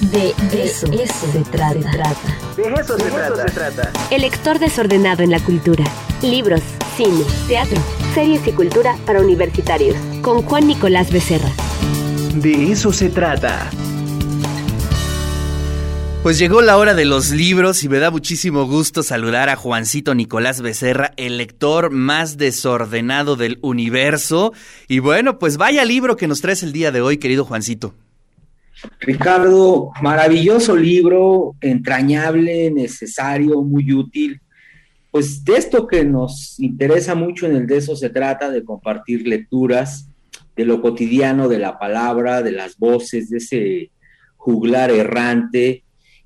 De 0.00 0.34
eso, 0.52 0.86
se, 0.86 1.40
trata. 1.50 2.16
De 2.56 2.62
eso, 2.62 2.98
se, 2.98 3.10
trata. 3.10 3.48
se 3.48 3.54
trata. 3.54 3.92
El 4.10 4.22
lector 4.22 4.58
desordenado 4.58 5.22
en 5.22 5.30
la 5.30 5.40
cultura. 5.40 5.84
Libros, 6.20 6.60
cine, 6.96 7.24
teatro, 7.46 7.80
series 8.14 8.46
y 8.46 8.52
cultura 8.52 8.96
para 9.06 9.20
universitarios. 9.20 9.96
Con 10.20 10.42
Juan 10.42 10.66
Nicolás 10.66 11.12
Becerra. 11.12 11.50
De 12.34 12.72
eso 12.72 12.92
se 12.92 13.08
trata. 13.08 13.70
Pues 16.24 16.38
llegó 16.38 16.62
la 16.62 16.78
hora 16.78 16.94
de 16.94 17.04
los 17.04 17.30
libros 17.30 17.84
y 17.84 17.88
me 17.88 17.98
da 17.98 18.10
muchísimo 18.10 18.66
gusto 18.66 19.02
saludar 19.02 19.48
a 19.50 19.56
Juancito 19.56 20.14
Nicolás 20.14 20.62
Becerra, 20.62 21.12
el 21.16 21.36
lector 21.36 21.90
más 21.90 22.38
desordenado 22.38 23.36
del 23.36 23.58
universo. 23.60 24.52
Y 24.88 25.00
bueno, 25.00 25.38
pues 25.38 25.58
vaya 25.58 25.84
libro 25.84 26.16
que 26.16 26.26
nos 26.26 26.40
traes 26.40 26.62
el 26.62 26.72
día 26.72 26.90
de 26.92 27.02
hoy, 27.02 27.18
querido 27.18 27.44
Juancito. 27.44 27.94
Ricardo, 29.00 29.90
maravilloso 30.02 30.76
libro, 30.76 31.54
entrañable, 31.60 32.70
necesario, 32.70 33.62
muy 33.62 33.92
útil. 33.92 34.40
Pues 35.10 35.44
de 35.44 35.56
esto 35.56 35.86
que 35.86 36.04
nos 36.04 36.58
interesa 36.58 37.14
mucho 37.14 37.46
en 37.46 37.56
el 37.56 37.66
de 37.66 37.76
eso 37.76 37.94
se 37.94 38.10
trata, 38.10 38.50
de 38.50 38.64
compartir 38.64 39.26
lecturas, 39.26 40.08
de 40.56 40.64
lo 40.64 40.80
cotidiano, 40.80 41.48
de 41.48 41.58
la 41.58 41.78
palabra, 41.78 42.42
de 42.42 42.52
las 42.52 42.76
voces, 42.78 43.30
de 43.30 43.38
ese 43.38 43.90
juglar 44.36 44.90
errante. 44.90 45.84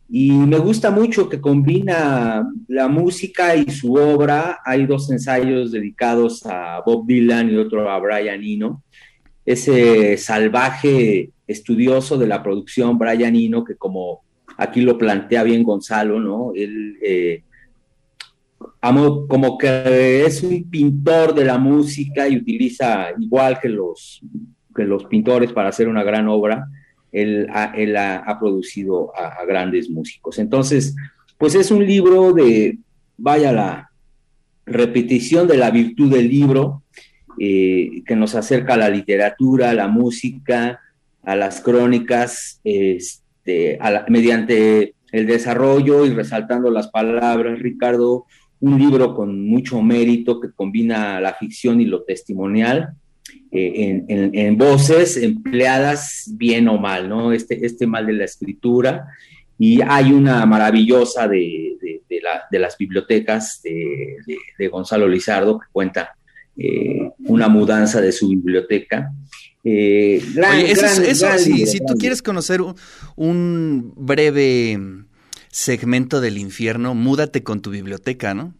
Y 0.08 0.30
me 0.32 0.58
gusta 0.58 0.90
mucho 0.90 1.28
que 1.28 1.40
combina 1.40 2.48
la 2.66 2.88
música 2.88 3.54
y 3.56 3.70
su 3.70 3.94
obra. 3.94 4.60
Hay 4.64 4.86
dos 4.86 5.10
ensayos 5.10 5.70
dedicados 5.70 6.46
a 6.46 6.80
Bob 6.84 7.06
Dylan 7.06 7.50
y 7.50 7.56
otro 7.56 7.90
a 7.90 7.98
Brian 7.98 8.42
Eno. 8.42 8.82
Ese 9.48 10.18
salvaje 10.18 11.30
estudioso 11.46 12.18
de 12.18 12.26
la 12.26 12.42
producción, 12.42 12.98
Brian 12.98 13.34
Eno, 13.34 13.64
que 13.64 13.76
como 13.76 14.20
aquí 14.58 14.82
lo 14.82 14.98
plantea 14.98 15.42
bien 15.42 15.62
Gonzalo, 15.62 16.20
¿no? 16.20 16.52
Él 16.54 16.98
eh, 17.02 17.42
como 18.80 19.56
que 19.56 20.26
es 20.26 20.42
un 20.42 20.68
pintor 20.68 21.34
de 21.34 21.44
la 21.44 21.56
música 21.56 22.28
y 22.28 22.36
utiliza 22.36 23.08
igual 23.18 23.58
que 23.60 23.68
los, 23.68 24.20
que 24.74 24.84
los 24.84 25.06
pintores 25.06 25.52
para 25.52 25.70
hacer 25.70 25.88
una 25.88 26.02
gran 26.02 26.28
obra, 26.28 26.68
él, 27.10 27.48
ha, 27.50 28.38
producido 28.38 29.12
a, 29.16 29.44
grandes 29.46 29.88
músicos. 29.88 30.38
Entonces, 30.38 30.94
pues 31.38 31.54
es 31.54 31.70
un 31.70 31.86
libro 31.86 32.32
de, 32.32 32.78
vaya 33.16 33.52
la 33.52 33.90
repetición 34.66 35.48
de 35.48 35.56
la 35.56 35.70
virtud 35.70 36.12
del 36.12 36.28
libro, 36.28 36.82
eh, 37.40 38.02
que 38.06 38.16
nos 38.16 38.34
acerca 38.34 38.74
a 38.74 38.78
la 38.78 38.88
literatura, 38.88 39.70
a 39.70 39.74
la 39.74 39.88
música, 39.88 40.80
a 41.22 41.36
las 41.36 41.60
crónicas, 41.60 42.60
este, 42.64 43.78
mediante 44.08 44.94
el 45.12 45.26
desarrollo 45.26 46.06
y 46.06 46.10
resaltando 46.10 46.70
las 46.70 46.88
palabras, 46.88 47.58
Ricardo, 47.58 48.26
un 48.60 48.78
libro 48.78 49.14
con 49.14 49.46
mucho 49.46 49.80
mérito 49.82 50.40
que 50.40 50.50
combina 50.52 51.20
la 51.20 51.34
ficción 51.34 51.80
y 51.80 51.84
lo 51.84 52.02
testimonial 52.02 52.94
eh, 53.50 54.04
en, 54.08 54.58
voces 54.58 55.16
empleadas 55.16 56.30
bien 56.34 56.68
o 56.68 56.78
mal, 56.78 57.08
¿no? 57.08 57.32
Este, 57.32 57.64
este 57.64 57.86
mal 57.86 58.06
de 58.06 58.12
la 58.14 58.24
escritura. 58.24 59.06
Y 59.58 59.80
hay 59.80 60.12
una 60.12 60.44
maravillosa 60.46 61.26
de, 61.28 61.76
las 62.50 62.76
bibliotecas 62.76 63.60
de, 63.62 64.68
Gonzalo 64.68 65.08
Lizardo 65.08 65.58
que 65.58 65.66
cuenta 65.72 66.16
eh, 66.58 67.10
una 67.20 67.48
mudanza 67.48 68.00
de 68.00 68.12
su 68.12 68.28
biblioteca 68.28 69.12
eh, 69.64 70.22
eso, 70.66 71.26
si, 71.38 71.80
tú 71.80 71.94
quieres 71.98 72.22
conocer 72.22 72.60
un, 73.16 73.92
breve 73.96 74.78
segmento 75.50 76.20
del 76.20 76.38
infierno, 76.38 76.94
múdate 76.94 77.42
con 77.42 77.60
tu 77.60 77.70
biblioteca, 77.70 78.34
¿no? 78.34 78.54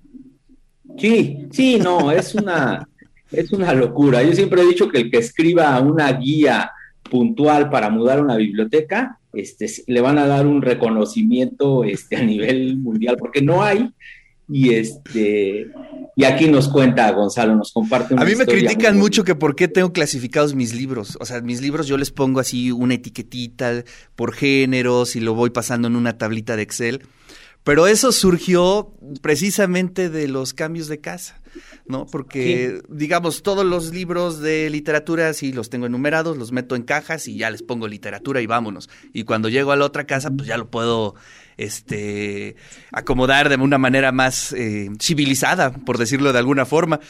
Sí, 0.98 1.46
sí, 1.50 1.78
no, 1.78 2.10
es 2.10 2.34
una, 2.34 2.88
es 3.32 3.52
una 3.52 3.72
locura. 3.72 4.22
Yo 4.22 4.34
siempre 4.34 4.62
he 4.62 4.66
dicho 4.66 4.88
que 4.88 4.98
el 4.98 5.10
que 5.10 5.18
escriba 5.18 5.80
una 5.80 6.12
guía 6.12 6.72
puntual 7.08 7.70
para 7.70 7.88
mudar 7.88 8.20
una 8.20 8.36
biblioteca, 8.36 9.18
este, 9.32 9.70
le 9.86 10.00
van 10.00 10.18
a 10.18 10.26
dar 10.26 10.46
un 10.46 10.60
reconocimiento 10.60 11.84
este, 11.84 12.16
a 12.16 12.22
nivel 12.22 12.76
mundial, 12.76 13.16
porque 13.18 13.40
no 13.40 13.62
hay, 13.62 13.90
y 14.48 14.74
este 14.74 15.70
y 16.16 16.24
aquí 16.24 16.48
nos 16.48 16.68
cuenta 16.68 17.10
Gonzalo, 17.12 17.54
nos 17.54 17.72
comparte 17.72 18.14
A 18.18 18.24
mí 18.24 18.34
me 18.34 18.46
critican 18.46 18.98
mucho 18.98 19.22
que 19.22 19.34
por 19.34 19.54
qué 19.54 19.68
tengo 19.68 19.92
clasificados 19.92 20.54
mis 20.54 20.74
libros. 20.74 21.16
O 21.20 21.24
sea, 21.24 21.40
mis 21.42 21.60
libros 21.60 21.86
yo 21.86 21.96
les 21.96 22.10
pongo 22.10 22.40
así 22.40 22.72
una 22.72 22.94
etiquetita 22.94 23.84
por 24.16 24.32
géneros 24.32 25.14
y 25.14 25.20
lo 25.20 25.34
voy 25.34 25.50
pasando 25.50 25.86
en 25.86 25.94
una 25.94 26.18
tablita 26.18 26.56
de 26.56 26.62
Excel. 26.62 27.02
Pero 27.62 27.86
eso 27.86 28.12
surgió 28.12 28.94
precisamente 29.20 30.08
de 30.08 30.26
los 30.26 30.54
cambios 30.54 30.88
de 30.88 31.00
casa, 31.00 31.40
¿no? 31.86 32.06
Porque, 32.06 32.80
digamos, 32.88 33.42
todos 33.42 33.66
los 33.66 33.92
libros 33.92 34.40
de 34.40 34.70
literatura, 34.70 35.32
sí, 35.34 35.52
los 35.52 35.68
tengo 35.68 35.84
enumerados, 35.84 36.38
los 36.38 36.50
meto 36.50 36.76
en 36.76 36.82
cajas 36.82 37.28
y 37.28 37.36
ya 37.36 37.50
les 37.50 37.62
pongo 37.62 37.86
literatura 37.86 38.40
y 38.40 38.46
vámonos. 38.46 38.88
Y 39.12 39.24
cuando 39.24 39.50
llego 39.50 39.70
a 39.70 39.76
la 39.76 39.84
otra 39.84 40.06
casa, 40.06 40.30
pues 40.30 40.48
ya 40.48 40.56
lo 40.56 40.70
puedo 40.70 41.14
este, 41.58 42.56
acomodar 42.92 43.48
de 43.48 43.56
una 43.56 43.76
manera 43.76 44.12
más 44.12 44.52
eh, 44.52 44.88
civilizada, 45.00 45.72
por 45.72 45.98
decirlo 45.98 46.32
de 46.32 46.38
alguna 46.38 46.64
forma. 46.64 47.00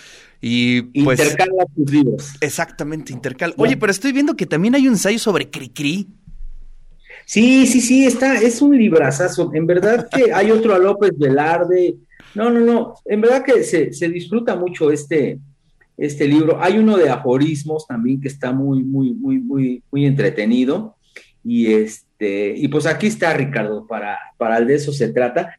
Y 0.41 0.83
pues, 1.05 1.21
intercala 1.21 1.67
tus 1.77 1.91
libros. 1.93 2.33
Exactamente, 2.41 3.13
intercala. 3.13 3.55
Oye, 3.57 3.77
pero 3.77 3.93
estoy 3.93 4.13
viendo 4.13 4.35
que 4.35 4.47
también 4.47 4.75
hay 4.75 4.87
un 4.87 4.95
ensayo 4.95 5.19
sobre 5.19 5.51
Cricri. 5.51 6.09
Sí, 7.27 7.67
sí, 7.67 7.81
sí, 7.81 8.07
está, 8.07 8.41
es 8.41 8.63
un 8.63 8.77
librazazo. 8.77 9.51
En 9.53 9.67
verdad 9.67 10.09
que 10.09 10.33
hay 10.35 10.51
otro 10.51 10.75
a 10.75 10.79
López 10.79 11.13
Velarde. 11.17 11.97
No, 12.35 12.51
no, 12.51 12.61
no. 12.61 12.95
En 13.05 13.21
verdad 13.21 13.45
que 13.45 13.63
se, 13.65 13.93
se 13.93 14.09
disfruta 14.09 14.57
mucho 14.57 14.91
este, 14.91 15.39
este 15.97 16.27
libro. 16.27 16.63
Hay 16.63 16.79
uno 16.79 16.97
de 16.97 17.11
aforismos 17.11 17.87
también 17.87 18.21
que 18.21 18.29
está 18.29 18.53
muy, 18.53 18.83
muy, 18.83 19.13
muy, 19.13 19.39
muy, 19.39 19.83
muy 19.91 20.07
entretenido. 20.07 20.97
Y 21.45 21.73
este 21.73 22.08
este, 22.19 22.53
y 22.57 22.67
pues 22.67 22.87
aquí 22.87 23.07
está 23.07 23.33
Ricardo, 23.33 23.87
para, 23.87 24.19
para 24.37 24.61
de 24.61 24.75
eso 24.75 24.93
se 24.93 25.09
trata. 25.11 25.57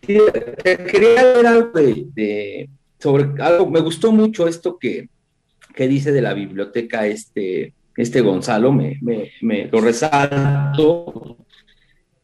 Quería 0.00 0.32
ver 1.34 1.46
algo 1.46 1.70
de, 1.74 2.70
sobre 2.98 3.42
algo, 3.42 3.68
me 3.68 3.80
gustó 3.80 4.10
mucho 4.10 4.48
esto 4.48 4.78
que, 4.78 5.08
dice 5.76 6.12
de 6.12 6.22
la 6.22 6.32
biblioteca 6.32 7.06
este, 7.06 7.74
este 7.94 8.22
Gonzalo, 8.22 8.72
me, 8.72 8.98
lo 9.70 9.80
resalto. 9.80 11.36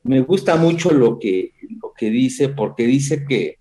Me 0.05 0.21
gusta 0.21 0.57
mucho 0.57 0.91
lo 0.91 1.19
que, 1.19 1.53
lo 1.81 1.93
que 1.97 2.09
dice, 2.11 2.49
porque 2.49 2.87
dice 2.87 3.27
que, 3.27 3.59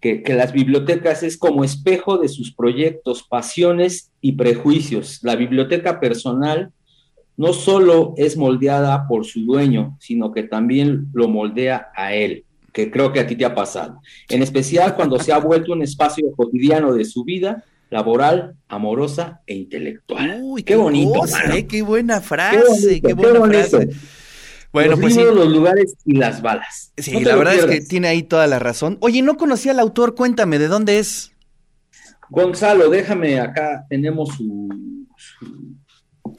que, 0.00 0.22
que, 0.22 0.34
las 0.34 0.52
bibliotecas 0.52 1.22
es 1.22 1.38
como 1.38 1.64
espejo 1.64 2.18
de 2.18 2.28
sus 2.28 2.54
proyectos, 2.54 3.22
pasiones 3.22 4.12
y 4.20 4.32
prejuicios. 4.32 5.20
La 5.22 5.34
biblioteca 5.34 5.98
personal 5.98 6.72
no 7.36 7.52
solo 7.52 8.14
es 8.16 8.36
moldeada 8.36 9.06
por 9.08 9.24
su 9.24 9.40
dueño, 9.44 9.96
sino 10.00 10.32
que 10.32 10.44
también 10.44 11.08
lo 11.12 11.28
moldea 11.28 11.88
a 11.94 12.14
él, 12.14 12.44
que 12.72 12.90
creo 12.90 13.12
que 13.12 13.20
a 13.20 13.26
ti 13.26 13.36
te 13.36 13.44
ha 13.44 13.54
pasado. 13.54 14.00
En 14.28 14.42
especial 14.42 14.94
cuando 14.94 15.18
se 15.18 15.32
ha 15.32 15.38
vuelto 15.38 15.72
un 15.72 15.82
espacio 15.82 16.30
cotidiano 16.36 16.94
de 16.94 17.04
su 17.04 17.24
vida 17.24 17.64
laboral, 17.90 18.56
amorosa 18.68 19.42
e 19.46 19.54
intelectual. 19.54 20.40
Uy, 20.42 20.62
qué, 20.62 20.76
bonito. 20.76 21.24
¿eh? 21.52 21.66
Qué 21.66 21.82
buena 21.82 22.20
frase, 22.20 23.00
qué, 23.00 23.12
buena 23.12 23.46
frase. 23.46 23.90
Bueno, 24.72 24.96
pues 24.98 25.14
sí. 25.14 25.20
los 25.22 25.48
lugares 25.48 25.94
y 26.04 26.16
las 26.16 26.42
balas. 26.42 26.92
Sí, 26.96 27.20
la 27.20 27.36
verdad 27.36 27.54
es 27.54 27.66
que 27.66 27.80
tiene 27.80 28.08
ahí 28.08 28.24
toda 28.24 28.48
la 28.48 28.58
razón. 28.58 28.98
Oye, 29.00 29.22
no 29.22 29.36
conocía 29.36 29.70
al 29.70 29.78
autor, 29.78 30.16
cuéntame, 30.16 30.58
¿de 30.58 30.66
dónde 30.66 30.98
es? 30.98 31.30
Gonzalo, 32.30 32.90
déjame 32.90 33.38
acá, 33.38 33.86
tenemos 33.88 34.30
su 34.30 34.68
su 35.16 35.46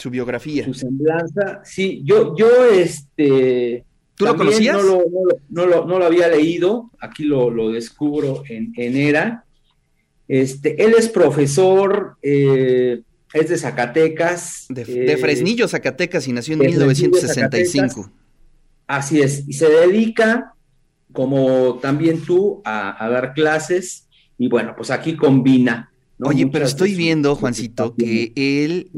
biografía. 0.09 0.65
Su 0.65 0.73
semblanza. 0.73 1.61
Sí, 1.63 2.01
yo, 2.03 2.35
yo 2.37 2.65
este. 2.65 3.83
¿Tú 4.15 4.25
lo 4.25 4.37
conocías? 4.37 4.77
No 4.77 4.83
lo, 4.83 5.03
no, 5.49 5.65
lo, 5.65 5.85
no 5.85 5.99
lo, 5.99 6.05
había 6.05 6.29
leído, 6.29 6.91
aquí 6.99 7.25
lo, 7.25 7.49
lo 7.49 7.71
descubro 7.71 8.43
en, 8.47 8.71
en, 8.77 8.95
ERA. 8.95 9.43
Este, 10.27 10.81
él 10.83 10.95
es 10.97 11.09
profesor, 11.09 12.17
eh, 12.21 13.01
es 13.33 13.49
de 13.49 13.57
Zacatecas. 13.57 14.67
De, 14.69 14.83
eh, 15.13 15.17
Fresnillo, 15.17 15.67
Zacatecas, 15.67 16.27
y 16.27 16.31
nació 16.31 16.53
en 16.53 16.61
1965. 16.61 18.09
Así 18.87 19.21
es, 19.21 19.43
y 19.47 19.53
se 19.53 19.67
dedica, 19.67 20.53
como 21.11 21.79
también 21.81 22.21
tú, 22.21 22.61
a, 22.63 23.09
dar 23.09 23.33
clases, 23.33 24.07
y 24.37 24.47
bueno, 24.47 24.75
pues 24.77 24.91
aquí 24.91 25.15
combina. 25.15 25.91
Oye, 26.21 26.47
pero 26.47 26.65
estoy 26.65 26.95
viendo, 26.95 27.35
Juancito, 27.35 27.95
que 27.95 28.31
él 28.35 28.89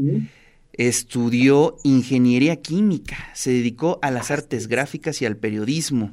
Estudió 0.78 1.78
ingeniería 1.84 2.58
química, 2.58 3.18
se 3.34 3.52
dedicó 3.52 4.00
a 4.02 4.12
las 4.12 4.32
artes 4.32 4.68
gráficas 4.68 5.22
y 5.22 5.26
al 5.26 5.38
periodismo 5.38 6.12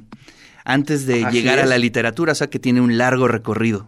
antes 0.63 1.05
de 1.05 1.23
llegar 1.31 1.59
a 1.59 1.65
la 1.65 1.77
literatura, 1.77 2.31
o 2.31 2.35
sea 2.35 2.47
que 2.47 2.59
tiene 2.59 2.81
un 2.81 2.97
largo 2.97 3.27
recorrido. 3.27 3.87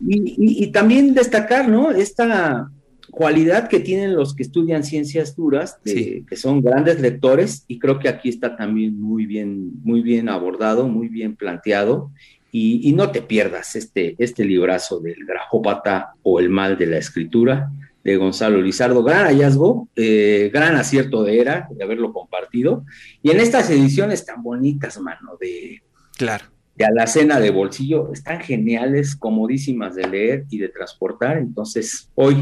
y, 0.00 0.66
también 0.68 1.14
destacar, 1.14 1.68
¿no? 1.68 1.90
Esta, 1.90 2.70
cualidad 3.10 3.68
que 3.68 3.80
tienen 3.80 4.14
los 4.14 4.34
que 4.34 4.42
estudian 4.42 4.84
ciencias 4.84 5.34
duras, 5.36 5.78
que 5.84 6.36
son 6.36 6.62
grandes 6.62 7.00
lectores, 7.00 7.64
y 7.66 7.78
creo 7.78 7.98
que 7.98 8.08
aquí 8.08 8.28
está 8.28 8.56
también 8.56 9.00
muy 9.00 9.26
bien, 9.26 9.72
muy 9.82 10.00
bien 10.00 10.28
abordado, 10.28 10.88
muy 10.88 11.08
bien 11.08 11.36
planteado, 11.36 12.10
y, 12.52 12.92
no 12.94 13.10
te 13.10 13.22
pierdas 13.22 13.76
este, 13.76 14.16
este 14.18 14.44
librazo 14.44 15.00
del 15.00 15.24
grajópata 15.24 16.14
o 16.22 16.40
el 16.40 16.50
mal 16.50 16.76
de 16.78 16.86
la 16.86 16.98
escritura 16.98 17.70
de 18.04 18.16
Gonzalo 18.16 18.60
Lizardo. 18.60 19.02
Gran 19.02 19.26
hallazgo, 19.26 19.88
eh, 19.96 20.50
gran 20.52 20.76
acierto 20.76 21.22
de 21.22 21.40
era, 21.40 21.68
de 21.70 21.84
haberlo 21.84 22.12
compartido. 22.12 22.84
Y 23.22 23.30
en 23.30 23.40
estas 23.40 23.70
ediciones 23.70 24.24
tan 24.24 24.42
bonitas, 24.42 25.00
mano, 25.00 25.36
de, 25.40 25.82
claro. 26.16 26.46
de 26.76 26.84
Alacena 26.84 27.40
de 27.40 27.50
Bolsillo, 27.50 28.12
están 28.12 28.40
geniales, 28.40 29.16
comodísimas 29.16 29.94
de 29.94 30.08
leer 30.08 30.44
y 30.50 30.58
de 30.58 30.68
transportar. 30.68 31.38
Entonces, 31.38 32.10
hoy 32.14 32.36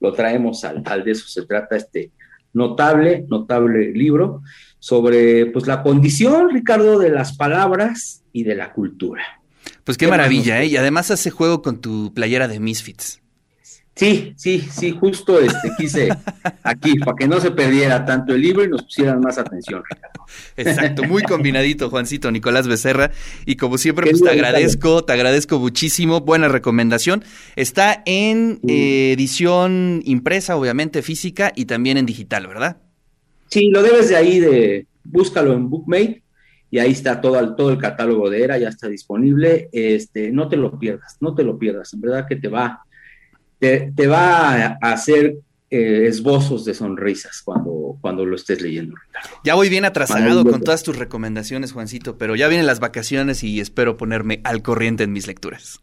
lo 0.00 0.12
traemos 0.12 0.64
al, 0.64 0.82
al 0.84 1.04
de 1.04 1.12
eso 1.12 1.26
se 1.28 1.46
trata 1.46 1.76
este 1.76 2.12
notable, 2.52 3.26
notable 3.28 3.92
libro 3.92 4.42
sobre 4.78 5.46
pues 5.46 5.66
la 5.66 5.82
condición, 5.82 6.50
Ricardo, 6.50 6.98
de 6.98 7.10
las 7.10 7.36
palabras 7.36 8.22
y 8.32 8.44
de 8.44 8.54
la 8.54 8.72
cultura. 8.72 9.22
Pues 9.82 9.98
qué, 9.98 10.06
maravilla, 10.06 10.62
¿eh? 10.62 10.66
Y 10.66 10.76
además 10.76 11.10
hace 11.10 11.30
juego 11.30 11.60
con 11.60 11.80
tu 11.80 12.12
playera 12.14 12.48
de 12.48 12.60
Misfits. 12.60 13.20
Sí, 13.96 14.34
sí, 14.36 14.60
sí, 14.72 14.90
justo 14.90 15.38
este 15.38 15.70
quise 15.78 16.08
aquí, 16.64 16.98
para 16.98 17.16
que 17.16 17.28
no 17.28 17.40
se 17.40 17.52
perdiera 17.52 18.04
tanto 18.04 18.34
el 18.34 18.42
libro 18.42 18.64
y 18.64 18.68
nos 18.68 18.82
pusieran 18.82 19.20
más 19.20 19.38
atención, 19.38 19.84
Ricardo. 19.88 20.24
Exacto, 20.56 21.04
muy 21.04 21.22
combinadito, 21.22 21.90
Juancito, 21.90 22.32
Nicolás 22.32 22.66
Becerra. 22.66 23.12
Y 23.46 23.54
como 23.54 23.78
siempre, 23.78 24.10
pues 24.10 24.20
te 24.20 24.30
agradezco, 24.30 25.04
te 25.04 25.12
agradezco 25.12 25.60
muchísimo. 25.60 26.20
Buena 26.22 26.48
recomendación. 26.48 27.24
Está 27.54 28.02
en 28.04 28.58
eh, 28.66 29.12
edición 29.12 30.02
impresa, 30.04 30.56
obviamente, 30.56 31.02
física 31.02 31.52
y 31.54 31.66
también 31.66 31.96
en 31.96 32.06
digital, 32.06 32.48
¿verdad? 32.48 32.78
Sí, 33.48 33.68
lo 33.70 33.82
debes 33.82 34.08
de 34.08 34.16
ahí 34.16 34.40
de, 34.40 34.86
búscalo 35.04 35.52
en 35.52 35.70
Bookmate 35.70 36.24
y 36.68 36.80
ahí 36.80 36.90
está 36.90 37.20
todo 37.20 37.38
el, 37.38 37.54
todo 37.54 37.70
el 37.70 37.78
catálogo 37.78 38.28
de 38.28 38.42
ERA, 38.42 38.58
ya 38.58 38.70
está 38.70 38.88
disponible. 38.88 39.68
Este, 39.70 40.32
no 40.32 40.48
te 40.48 40.56
lo 40.56 40.76
pierdas, 40.80 41.16
no 41.20 41.32
te 41.32 41.44
lo 41.44 41.56
pierdas, 41.56 41.94
en 41.94 42.00
verdad 42.00 42.26
que 42.28 42.34
te 42.34 42.48
va, 42.48 42.82
te, 43.58 43.92
te 43.94 44.06
va 44.06 44.76
a 44.80 44.92
hacer 44.92 45.36
eh, 45.70 46.06
esbozos 46.06 46.64
de 46.64 46.72
sonrisas 46.72 47.42
cuando, 47.42 47.98
cuando 48.00 48.24
lo 48.24 48.36
estés 48.36 48.60
leyendo, 48.60 48.94
Ricardo. 48.94 49.40
Ya 49.44 49.54
voy 49.56 49.68
bien 49.68 49.84
atrasado 49.84 50.44
con 50.44 50.60
todas 50.60 50.84
tus 50.84 50.96
recomendaciones, 50.96 51.72
Juancito, 51.72 52.16
pero 52.16 52.36
ya 52.36 52.46
vienen 52.46 52.66
las 52.66 52.78
vacaciones 52.78 53.42
y 53.42 53.58
espero 53.58 53.96
ponerme 53.96 54.40
al 54.44 54.62
corriente 54.62 55.02
en 55.02 55.12
mis 55.12 55.26
lecturas. 55.26 55.80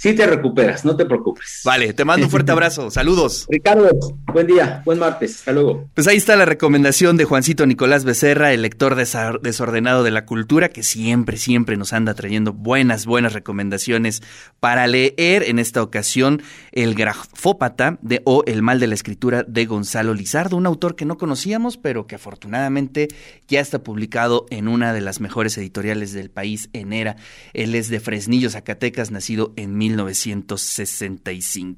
Sí 0.00 0.14
te 0.14 0.26
recuperas, 0.26 0.86
no 0.86 0.96
te 0.96 1.04
preocupes. 1.04 1.60
Vale, 1.62 1.92
te 1.92 2.06
mando 2.06 2.24
un 2.24 2.30
fuerte 2.30 2.50
abrazo. 2.50 2.90
Saludos. 2.90 3.46
Ricardo, 3.50 3.90
buen 4.32 4.46
día, 4.46 4.80
buen 4.86 4.98
martes. 4.98 5.40
Hasta 5.40 5.52
luego. 5.52 5.90
Pues 5.92 6.08
ahí 6.08 6.16
está 6.16 6.36
la 6.36 6.46
recomendación 6.46 7.18
de 7.18 7.26
Juancito 7.26 7.66
Nicolás 7.66 8.06
Becerra, 8.06 8.54
el 8.54 8.62
lector 8.62 8.96
desordenado 8.96 10.02
de 10.02 10.10
la 10.10 10.24
cultura, 10.24 10.70
que 10.70 10.82
siempre, 10.82 11.36
siempre 11.36 11.76
nos 11.76 11.92
anda 11.92 12.14
trayendo 12.14 12.54
buenas, 12.54 13.04
buenas 13.04 13.34
recomendaciones 13.34 14.22
para 14.58 14.86
leer. 14.86 15.42
En 15.42 15.58
esta 15.58 15.82
ocasión, 15.82 16.40
El 16.72 16.94
Grafópata 16.94 17.98
de, 18.00 18.22
o 18.24 18.42
El 18.46 18.62
Mal 18.62 18.80
de 18.80 18.86
la 18.86 18.94
Escritura 18.94 19.42
de 19.42 19.66
Gonzalo 19.66 20.14
Lizardo, 20.14 20.56
un 20.56 20.64
autor 20.64 20.96
que 20.96 21.04
no 21.04 21.18
conocíamos, 21.18 21.76
pero 21.76 22.06
que 22.06 22.14
afortunadamente 22.14 23.08
ya 23.48 23.60
está 23.60 23.82
publicado 23.82 24.46
en 24.48 24.66
una 24.66 24.94
de 24.94 25.02
las 25.02 25.20
mejores 25.20 25.58
editoriales 25.58 26.14
del 26.14 26.30
país, 26.30 26.70
en 26.72 26.94
ERA. 26.94 27.16
Él 27.52 27.74
es 27.74 27.90
de 27.90 28.00
Fresnillo, 28.00 28.48
Zacatecas, 28.48 29.10
nacido 29.10 29.52
en 29.56 29.76
1965. 29.96 31.76